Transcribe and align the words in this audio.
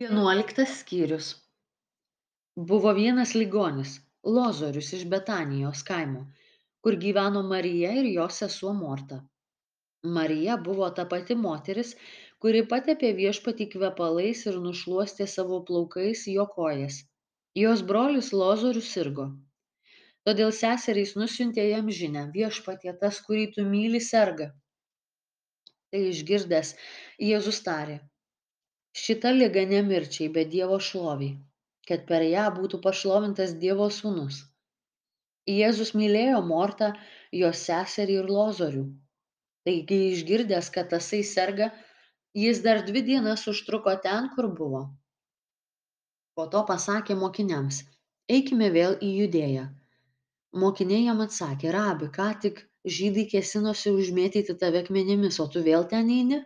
vienuoliktas 0.00 0.78
skyrius. 0.80 1.26
Buvo 2.56 2.92
vienas 2.96 3.34
ligonis 3.34 3.98
lozorius 4.36 4.92
iš 4.96 5.04
betanijos 5.14 5.82
kaimo 5.88 6.22
kur 6.82 6.96
gyveno 7.04 7.42
marija 7.48 7.92
ir 8.00 8.08
jos 8.14 8.38
sesuo 8.42 8.72
morta. 8.78 9.18
Marija 10.16 10.56
buvo 10.68 10.88
ta 10.90 11.04
pati 11.12 11.36
moteris 11.42 11.92
kuri 12.44 12.62
patepė 12.72 13.12
viešpatį 13.20 13.68
kvepalais 13.74 14.44
ir 14.50 14.58
nušluostė 14.66 15.28
savo 15.34 15.60
plaukais 15.68 16.24
jo 16.34 16.46
kojas. 16.56 16.98
Jos 17.62 17.84
brolis 17.92 18.32
lozorius 18.32 18.90
sirgo. 18.96 19.28
Todėl 20.26 20.54
seserys 20.58 21.14
nusiuntė 21.20 21.68
jam 21.68 21.90
žinią 22.00 22.28
viešpatie 22.34 22.96
tas 23.04 23.20
kurį 23.26 23.50
tu 23.56 23.66
myli 23.74 24.00
serga. 24.12 24.50
Tai 25.92 26.02
išgirdęs 26.10 26.74
jėzus 27.30 27.62
tarė 27.68 28.00
šita 28.92 29.32
liga 29.38 29.64
ne 29.72 29.80
mirčiai 29.86 30.28
bet 30.36 30.52
dievo 30.52 30.78
šlovei 30.90 31.32
kad 31.88 32.06
per 32.08 32.24
ją 32.26 32.46
būtų 32.56 32.80
pašlovintas 32.82 33.54
dievo 33.62 33.88
sūnus. 33.90 34.42
Jėzus 35.50 35.92
mylėjo 35.98 36.40
mortą 36.46 36.92
jos 37.34 37.64
seserį 37.66 38.18
ir 38.20 38.28
lozorių. 38.30 38.84
Taigi 39.66 39.98
išgirdęs 40.12 40.70
kad 40.74 40.90
tasai 40.92 41.22
serga 41.26 41.70
jis 42.38 42.62
dar 42.66 42.82
dvi 42.86 43.02
dienas 43.08 43.46
užtruko 43.50 43.94
ten 44.04 44.28
kur 44.34 44.48
buvo. 44.58 44.82
Po 46.38 46.46
to 46.52 46.62
pasakė 46.68 47.18
mokiniams 47.18 47.82
eikime 48.36 48.70
vėl 48.74 48.94
į 49.02 49.10
judėją. 49.22 49.66
Mokiniai 50.62 51.06
jam 51.08 51.20
atsakė 51.24 51.72
rabi 51.74 52.08
ką 52.14 52.28
tik 52.44 52.62
žydai 52.96 53.26
kėsinosi 53.34 53.92
užmėtyti 53.98 54.56
tave 54.62 54.82
akmenimis 54.84 55.40
o 55.42 55.48
tu 55.50 55.62
vėl 55.66 55.84
ten 55.90 56.10
eini? 56.12 56.40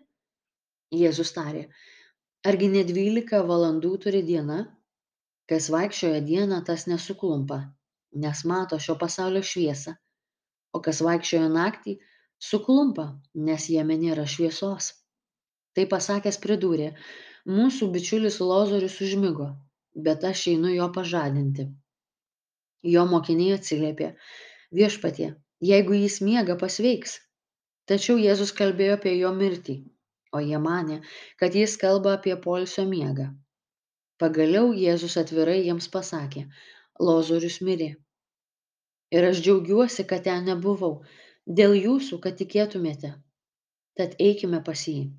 Jėzus 0.95 1.33
tarė 1.37 1.67
argi 2.51 2.69
ne 2.73 2.83
dvylika 2.89 3.43
valandų 3.51 3.93
turi 4.05 4.23
diena? 4.27 4.59
Kas 5.51 5.69
vaikščioja 5.75 6.21
dieną 6.27 6.63
tas 6.67 6.87
nesuklumpa 6.91 7.61
nes 8.25 8.43
mato 8.51 8.79
šio 8.83 8.97
pasaulio 9.01 9.43
šviesą. 9.45 9.95
O 10.75 10.81
kas 10.87 11.03
vaikščioja 11.07 11.49
naktį 11.53 11.97
suklumpa 12.49 13.07
nes 13.49 13.69
jame 13.73 13.97
nėra 14.01 14.27
šviesos. 14.35 14.93
Tai 15.77 15.87
pasakęs 15.93 16.41
pridūrė 16.43 16.93
mūsų 17.59 17.91
bičiulis 17.95 18.41
lozorius 18.41 19.01
užmigo 19.07 19.51
bet 20.07 20.25
aš 20.31 20.47
einu 20.53 20.75
jo 20.75 20.87
pažadinti. 20.93 21.71
Jo 22.95 23.07
mokiniai 23.11 23.57
atsiliepė 23.57 24.13
viešpatie 24.77 25.35
jeigu 25.61 25.95
jis 25.95 26.21
miega 26.21 26.57
pasveiks. 26.61 27.21
Tačiau 27.87 28.19
jėzus 28.19 28.53
kalbėjo 28.53 28.97
apie 28.99 29.15
jo 29.17 29.31
mirtį 29.33 29.77
o 30.37 30.41
jie 30.45 30.61
manė, 30.69 31.01
kad 31.41 31.57
jis 31.59 31.77
kalba 31.83 32.15
apie 32.19 32.37
polsio 32.47 32.87
miegą. 32.89 33.31
Pagaliau 34.23 34.73
Jėzus 34.73 35.19
atvirai 35.21 35.59
jiems 35.67 35.91
pasakė, 35.93 36.47
Lozorius 37.09 37.61
mirė. 37.69 37.91
Ir 39.13 39.27
aš 39.29 39.43
džiaugiuosi, 39.45 40.07
kad 40.11 40.25
ten 40.27 40.49
nebuvau, 40.49 40.95
dėl 41.61 41.77
jūsų, 41.79 42.19
kad 42.25 42.39
tikėtumėte. 42.41 43.13
Tad 43.97 44.17
eikime 44.21 44.63
pas 44.65 44.87
jį. 44.89 45.11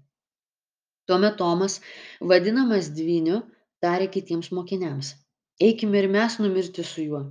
Tuomet 1.08 1.38
Tomas, 1.40 1.78
vadinamas 2.31 2.90
dviniu, 2.98 3.44
tarė 3.86 4.09
kitiems 4.16 4.50
mokiniams, 4.58 5.14
eikime 5.68 6.02
ir 6.02 6.09
mes 6.18 6.42
numirti 6.42 6.84
su 6.84 7.06
juo. 7.06 7.22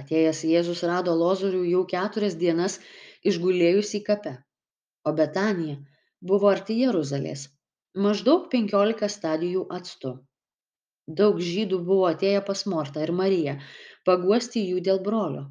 Atėjęs 0.00 0.40
Jėzus 0.48 0.82
rado 0.88 1.12
Lozorių 1.20 1.62
jau 1.68 1.84
keturias 1.92 2.34
dienas 2.40 2.78
išgulėjus 3.28 3.92
į 4.00 4.04
kapę, 4.08 4.38
o 5.04 5.12
Betanija 5.20 5.76
buvo 6.30 6.50
arti 6.52 6.76
jeruzalės. 6.80 7.46
Maždaug 8.06 8.46
penkiolika 8.52 9.08
stadijų 9.14 9.64
atstu 9.78 10.12
daug 11.20 11.40
žydų 11.48 11.80
buvo 11.88 12.06
atėję 12.10 12.40
pas 12.48 12.62
mortą 12.72 13.02
ir 13.06 13.12
mariją 13.20 13.56
paguosti 14.08 14.62
jų 14.64 14.80
dėl 14.88 15.02
brolio. 15.08 15.44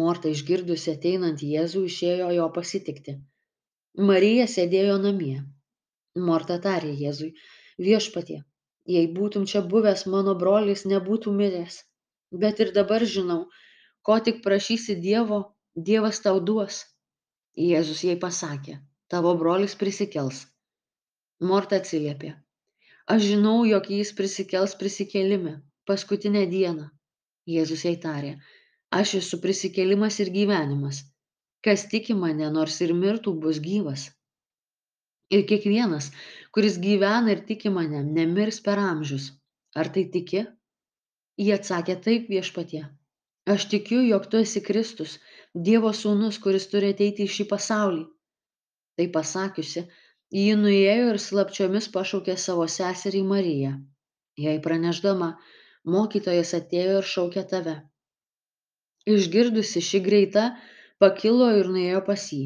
Morta 0.00 0.30
išgirdusi 0.36 0.94
ateinant 0.94 1.42
jėzų 1.48 1.84
išėjo 1.90 2.30
jo 2.38 2.48
pasitikti. 2.58 3.18
Marija 4.10 4.46
sėdėjo 4.56 4.96
namie. 5.02 5.36
Morta 6.30 6.60
tarė 6.66 6.92
jėzui 7.04 7.32
viešpatie 7.88 8.42
jei 8.92 9.06
būtum 9.18 9.44
čia 9.50 9.62
buvęs 9.74 10.06
mano 10.14 10.34
brolis 10.40 10.84
nebūtų 10.92 11.32
miręs. 11.40 11.82
Bet 12.44 12.60
ir 12.60 12.72
dabar 12.76 13.04
žinau 13.16 13.44
ko 14.06 14.18
tik 14.26 14.42
prašysi 14.46 14.96
dievo 15.06 15.40
dievas 15.88 16.20
tau 16.24 16.40
duos. 16.40 16.84
Jėzus 17.68 18.02
jai 18.04 18.16
pasakė 18.20 18.80
tavo 19.12 19.34
brolis 19.40 19.76
prisikels. 19.80 20.44
Morta 21.50 21.80
atsiliepė. 21.82 22.34
Aš 23.14 23.24
žinau 23.30 23.56
jog 23.68 23.90
jis 23.92 24.12
prisikels 24.16 24.74
prisikėlime 24.80 25.58
paskutinę 25.88 26.46
dieną. 26.52 26.88
Jėzus 27.54 27.84
jai 27.84 27.96
tarė. 28.00 28.34
Aš 28.98 29.18
esu 29.20 29.40
prisikėlimas 29.42 30.20
ir 30.24 30.30
gyvenimas. 30.32 31.02
Kas 31.64 31.84
tiki 31.90 32.16
mane 32.16 32.48
nors 32.54 32.80
ir 32.86 32.94
mirtų 32.96 33.34
bus 33.44 33.60
gyvas. 33.66 34.06
Ir 35.34 35.44
kiekvienas 35.50 36.10
kuris 36.54 36.78
gyvena 36.78 37.32
ir 37.34 37.44
tiki 37.48 37.72
mane 37.76 38.00
nemirs 38.06 38.60
per 38.64 38.80
amžius. 38.80 39.30
Ar 39.74 39.90
tai 39.94 40.04
tiki? 40.16 40.44
Ji 41.44 41.52
atsakė 41.58 41.96
taip 42.06 42.28
viešpatie. 42.30 42.84
Aš 43.54 43.66
tikiu 43.72 44.00
jog 44.06 44.28
tu 44.32 44.40
esi 44.40 44.62
kristus 44.64 45.18
dievo 45.68 45.90
sūnus 46.00 46.38
kuris 46.44 46.68
turi 46.72 46.92
ateiti 46.94 47.26
į 47.26 47.32
šį 47.36 47.46
pasaulį 47.50 48.04
tai 48.98 49.08
pasakiusi 49.16 49.84
ji 50.34 50.54
nuėjo 50.60 51.10
ir 51.12 51.20
slapčiomis 51.22 51.90
pašaukė 51.96 52.36
savo 52.44 52.66
seserį 52.76 53.22
mariją. 53.32 53.74
Jai 54.44 54.56
pranešdama 54.66 55.30
mokytojas 55.94 56.54
atėjo 56.58 56.98
ir 57.02 57.10
šaukė 57.12 57.44
tave. 57.52 57.76
Išgirdusi 59.14 59.84
ši 59.84 60.00
greita 60.08 60.44
pakilo 61.02 61.50
ir 61.60 61.70
nuėjo 61.70 62.00
pas 62.08 62.26
jį. 62.32 62.44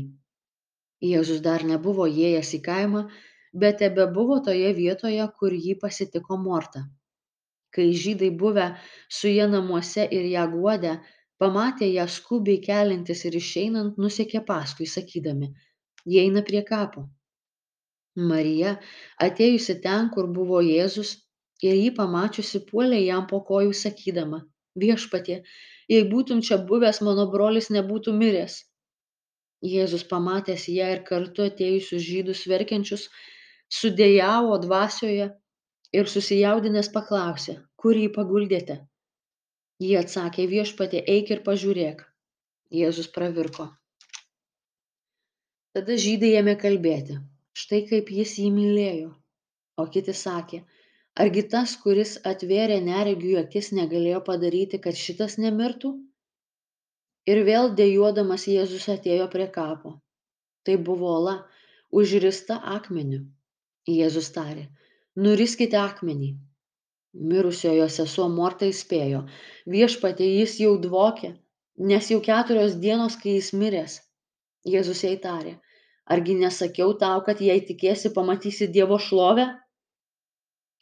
Jėzus 1.08 1.40
dar 1.40 1.64
nebuvo 1.64 2.08
įėjęs 2.10 2.54
į 2.58 2.62
kaimą 2.66 3.04
bet 3.52 3.78
tebebuvo 3.78 4.40
toje 4.44 4.72
vietoje 4.74 5.28
kur 5.38 5.54
jį 5.54 5.76
pasitiko 5.82 6.36
morta. 6.36 6.84
Kai 7.74 7.92
žydai 8.02 8.30
buvę 8.42 8.66
su 9.08 9.30
ja 9.32 9.46
namuose 9.46 10.04
ir 10.18 10.28
ją 10.32 10.44
guodę 10.52 10.98
pamatė 11.38 11.88
ją 11.92 12.06
skubiai 12.10 12.60
keliantis 12.64 13.24
ir 13.28 13.36
išeinant 13.40 13.98
nusekė 14.04 14.42
paskui 14.50 14.88
sakydami 14.96 15.52
jie 16.04 16.26
eina 16.26 16.42
prie 16.50 16.62
kapo. 16.72 17.06
Marija 18.18 18.76
atėjusi 19.24 19.78
ten 19.82 20.12
kur 20.14 20.28
buvo 20.38 20.60
jėzus 20.66 21.16
ir 21.62 21.74
jį 21.78 21.90
pamačiusi 21.98 22.64
puolė 22.70 23.00
jam 23.04 23.26
po 23.30 23.42
kojų 23.50 23.74
sakydama 23.82 24.44
viešpatie 24.82 25.42
jei 25.92 26.04
būtum 26.12 26.42
čia 26.48 26.58
buvęs 26.70 27.00
mano 27.06 27.26
brolis 27.32 27.70
nebūtų 27.76 28.14
miręs. 28.22 28.58
Jėzus 29.74 30.04
pamatęs 30.10 30.68
ją 30.70 30.90
ir 30.94 31.00
kartu 31.08 31.46
atėjusius 31.48 32.04
žydus 32.08 32.44
verkiančius 32.52 33.08
sudejavo 33.78 34.58
dvasioje 34.66 35.30
ir 36.00 36.12
susijaudinęs 36.12 36.92
paklausė 36.94 37.58
kur 37.82 37.98
jį 37.98 38.12
paguldėte? 38.14 38.78
Ji 39.82 39.96
atsakė 39.98 40.46
viešpatie 40.52 41.02
eik 41.16 41.34
ir 41.34 41.44
pažiūrėk. 41.50 42.06
Jėzus 42.78 43.10
pravirko 43.14 43.70
tada 45.78 45.94
žydai 46.02 46.32
ėmė 46.40 46.54
kalbėti. 46.62 47.16
Štai 47.62 47.78
kaip 47.90 48.08
jis 48.14 48.32
jį 48.42 48.48
mylėjo. 48.54 49.12
O 49.78 49.86
kiti 49.94 50.14
sakė 50.20 50.58
argi 51.22 51.44
tas 51.52 51.74
kuris 51.82 52.16
atvėrė 52.30 52.80
neregiui 52.88 53.36
akis 53.40 53.70
negalėjo 53.78 54.20
padaryti 54.26 54.82
kad 54.82 54.98
šitas 54.98 55.38
nemirtų? 55.44 55.92
Ir 57.30 57.42
vėl 57.46 57.70
dejuodamas 57.78 58.48
jėzus 58.50 58.88
atėjo 58.96 59.30
prie 59.30 59.46
kapo. 59.54 59.94
Tai 60.66 60.76
buvo 60.90 61.14
ola 61.20 61.36
užrista 62.02 62.58
akmeniu. 62.74 63.22
Jėzus 63.88 64.34
tarė 64.34 64.68
nuriskite 65.26 65.78
akmenį. 65.86 66.32
Mirusiojo 67.30 67.86
sesuo 67.90 68.26
morta 68.34 68.66
įspėjo 68.74 69.28
viešpatie 69.74 70.26
jis 70.40 70.58
jau 70.64 70.74
dvokia 70.82 71.36
nes 71.78 72.10
jau 72.10 72.18
keturios 72.20 72.74
dienos 72.74 73.16
kai 73.22 73.38
jis 73.38 73.52
miręs. 73.54 74.00
Jėzus 74.66 75.04
jai 75.06 75.16
tarė 75.22 75.54
argi 76.14 76.36
nesakiau 76.42 76.94
tau 77.02 77.22
kad 77.26 77.40
jei 77.44 77.62
tikėsi 77.70 78.12
pamatysi 78.16 78.68
dievo 78.76 78.98
šlovę? 79.06 79.46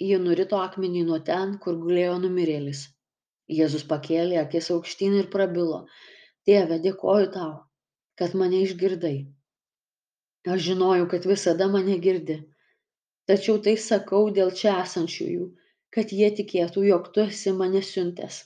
Ji 0.06 0.19
nurito 0.25 0.61
akmenį 0.62 1.05
nuo 1.11 1.19
ten 1.31 1.56
kur 1.62 1.78
gulėjo 1.82 2.17
numirėlis. 2.25 2.82
Jėzus 3.58 3.87
pakėlė 3.93 4.40
akis 4.43 4.70
aukštyn 4.75 5.19
ir 5.20 5.31
prabilo. 5.32 5.84
Tėve 6.46 6.81
dėkoju 6.87 7.31
tau 7.38 7.52
kad 8.20 8.34
mane 8.40 8.62
išgirdai. 8.64 9.17
Aš 10.49 10.61
žinojau 10.70 11.06
kad 11.12 11.26
visada 11.28 11.67
mane 11.69 11.99
girdi. 12.06 12.40
Tačiau 13.28 13.58
tai 13.62 13.75
sakau 13.82 14.28
dėl 14.32 14.52
čia 14.61 14.78
esančiųjų 14.82 15.46
kad 15.96 16.12
jie 16.12 16.28
tikėtų 16.38 16.82
jog 16.90 17.06
tu 17.14 17.23
esi 17.25 17.52
mane 17.56 17.81
siuntęs. 17.90 18.43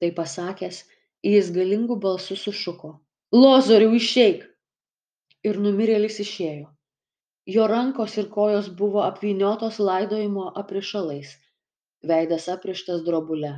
Tai 0.00 0.08
pasakęs 0.18 0.78
jis 1.26 1.50
galingu 1.52 1.98
balsu 2.00 2.36
sušuko. 2.40 2.94
Lozoriau 3.36 3.92
išeik 3.98 4.46
ir 5.50 5.62
numirėlis 5.66 6.22
išėjo 6.26 6.72
Jo 7.54 7.66
rankos 7.70 8.16
ir 8.18 8.26
kojos 8.34 8.68
buvo 8.78 9.02
apvyniotos 9.06 9.76
laidojimo 9.88 10.46
aprišalais, 10.60 11.28
veidas 12.10 12.48
aprištas 12.54 13.04
drobule. 13.08 13.52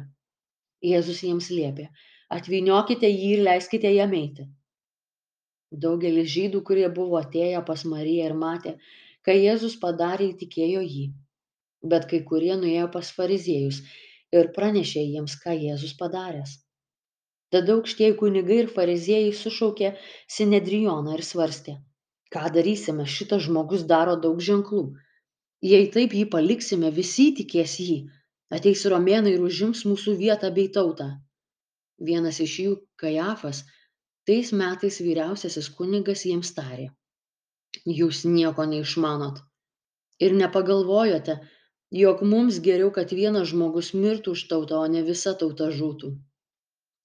Jėzus 0.89 1.23
jiems 1.25 1.49
liepė, 1.59 1.87
atvyniokite 2.37 3.09
jį 3.09 3.31
ir 3.39 3.43
leiskite 3.47 3.95
jam 3.95 4.13
eiti. 4.19 4.45
Daugelis 5.85 6.29
žydų, 6.35 6.61
kurie 6.69 6.85
buvo 7.01 7.17
atėję 7.23 7.65
pas 7.71 7.87
Mariją 7.95 8.29
ir 8.29 8.37
matė, 8.43 8.75
ką 9.25 9.39
Jėzus 9.39 9.81
padarė, 9.87 10.29
įtikėjo 10.35 10.85
jį. 10.85 11.09
Bet 11.95 12.05
kai 12.13 12.21
kurie 12.29 12.55
nuėjo 12.61 12.93
pas 12.99 13.15
fariziejus 13.21 13.81
ir 14.37 14.53
pranešė 14.59 15.07
jiems, 15.15 15.41
ką 15.47 15.57
Jėzus 15.57 15.97
padaręs. 16.03 16.59
Tada 17.55 17.75
aukštieji 17.79 18.17
kunigai 18.21 18.59
ir 18.63 18.67
fariziejai 18.73 19.33
sušaukė 19.37 19.95
Sinedrioną 20.37 21.15
ir 21.17 21.23
svarstė, 21.25 21.79
ką 22.35 22.43
darysime, 22.57 23.07
šitas 23.17 23.47
žmogus 23.47 23.87
daro 23.93 24.17
daug 24.25 24.43
ženklų. 24.49 24.83
Jei 25.65 25.89
taip 25.95 26.13
jį 26.19 26.27
paliksime, 26.35 26.91
visi 26.99 27.31
tikės 27.39 27.79
jį. 27.85 27.97
Ateis 28.59 28.85
romėnai 28.93 29.33
ir 29.37 29.47
užims 29.49 29.87
mūsų 29.89 30.15
vietą 30.21 30.53
bei 30.59 30.69
tautą. 30.77 31.09
Vienas 32.11 32.39
iš 32.45 32.59
jų, 32.65 32.77
Kajafas, 33.01 33.65
tais 34.29 34.53
metais 34.53 35.01
vyriausiasis 35.03 35.73
kunigas 35.81 36.29
jiems 36.29 36.53
tarė. 36.61 36.91
Jūs 38.01 38.23
nieko 38.29 38.69
neišmanot. 38.69 39.41
Ir 40.21 40.37
nepagalvojote, 40.37 41.41
jog 42.05 42.23
mums 42.23 42.61
geriau, 42.69 42.93
kad 42.95 43.13
vienas 43.17 43.51
žmogus 43.51 43.95
mirtų 43.97 44.37
už 44.37 44.49
tautą, 44.53 44.85
o 44.85 44.87
ne 44.95 45.03
visa 45.09 45.35
tauta 45.43 45.73
žūtų. 45.81 46.17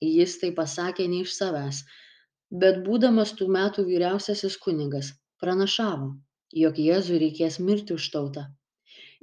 Jis 0.04 0.40
tai 0.42 0.52
pasakė 0.56 1.08
ne 1.12 1.22
iš 1.26 1.36
savęs, 1.38 1.84
bet 2.64 2.82
būdamas 2.88 3.32
tų 3.40 3.48
metų 3.56 3.86
vyriausiasis 3.88 4.58
kunigas, 4.66 5.14
pranašavo, 5.44 6.10
jog 6.64 6.82
Jėzui 6.88 7.22
reikės 7.24 7.60
mirti 7.68 7.96
už 8.00 8.10
tautą. 8.16 8.44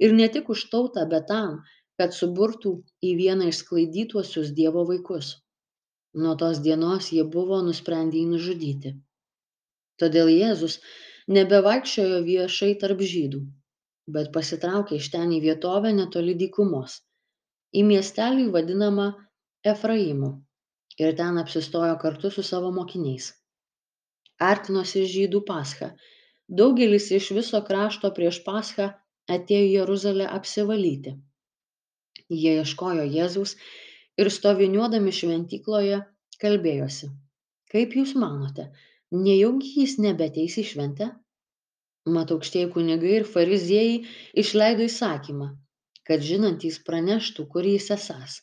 Ir 0.05 0.15
ne 0.17 0.27
tik 0.33 0.49
už 0.55 0.65
tautą, 0.73 1.05
bet 1.13 1.27
tam, 1.29 1.61
kad 2.01 2.17
suburtų 2.17 2.73
į 3.09 3.13
vieną 3.21 3.51
išsklaidytuosius 3.51 4.51
Dievo 4.57 4.83
vaikus. 4.89 5.31
Nuo 6.23 6.35
tos 6.41 6.59
dienos 6.65 7.11
jie 7.15 7.23
buvo 7.37 7.61
nusprendę 7.67 8.19
jį 8.19 8.27
nužudyti. 8.33 8.93
Todėl 10.01 10.31
Jėzus 10.33 10.79
nebevaikščiojo 11.37 12.21
viešai 12.27 12.73
tarp 12.83 13.03
žydų, 13.13 13.41
bet 14.15 14.31
pasitraukė 14.35 14.97
iš 14.97 15.11
ten 15.13 15.31
į 15.37 15.41
vietovę 15.45 15.93
netoli 15.95 16.35
dykumos, 16.41 16.99
į 17.71 17.85
miestelį 17.91 18.49
vadinamą 18.55 19.11
Efraimu 19.73 20.33
ir 20.99 21.15
ten 21.19 21.39
apsistojo 21.43 21.95
kartu 22.01 22.31
su 22.35 22.43
savo 22.43 22.71
mokiniais. 22.75 23.31
Artinosi 24.51 25.05
žydų 25.15 25.43
pascha. 25.47 25.91
Daugelis 26.61 27.11
iš 27.15 27.31
viso 27.37 27.61
krašto 27.67 28.11
prieš 28.17 28.41
paschą 28.47 28.91
atėjo 29.37 29.67
į 29.69 29.73
Jeruzalę 29.77 30.27
apsivalyti. 30.39 31.15
Jie 32.41 32.57
ieškojo 32.59 33.07
Jėzaus 33.15 33.55
ir 34.19 34.31
stoviniuodami 34.33 35.15
šventykloje 35.15 36.03
kalbėjosi 36.41 37.11
kaip 37.71 37.95
jūs 37.95 38.13
manote 38.21 38.67
nejaugi 39.25 39.71
jis 39.79 39.97
nebeateis 40.05 40.57
į 40.59 40.63
šventę 40.73 41.07
mat 42.15 42.31
aukštieji 42.35 42.69
kunigai 42.75 43.13
ir 43.19 43.27
fariziejai 43.35 43.97
išleido 44.43 44.87
įsakymą 44.89 45.47
kad 46.09 46.25
žinantys 46.29 46.79
praneštų 46.87 47.47
kur 47.53 47.67
jis 47.71 47.87
esąs 47.95 48.39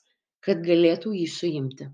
kad 0.49 0.63
galėtų 0.69 1.13
jį 1.19 1.27
suimti 1.35 1.89